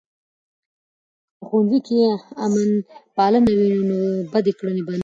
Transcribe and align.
که 0.03 0.05
په 1.39 1.43
ښوونځۍ 1.47 1.79
کې 1.87 1.97
امانتپالنه 2.45 3.51
وي، 3.57 3.71
نو 3.89 3.97
بدې 4.33 4.53
کړنې 4.59 4.81
به 4.87 4.91
نه 4.91 4.97
وي. 4.97 4.99